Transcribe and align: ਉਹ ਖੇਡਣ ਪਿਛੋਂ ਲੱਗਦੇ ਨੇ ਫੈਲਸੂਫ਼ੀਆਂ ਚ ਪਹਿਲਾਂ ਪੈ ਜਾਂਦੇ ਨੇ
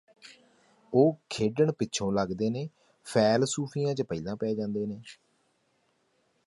ਉਹ 0.93 1.15
ਖੇਡਣ 1.29 1.71
ਪਿਛੋਂ 1.71 2.11
ਲੱਗਦੇ 2.13 2.49
ਨੇ 2.49 2.67
ਫੈਲਸੂਫ਼ੀਆਂ 3.07 3.93
ਚ 3.95 4.01
ਪਹਿਲਾਂ 4.01 4.35
ਪੈ 4.35 4.53
ਜਾਂਦੇ 4.53 4.85
ਨੇ 4.85 5.01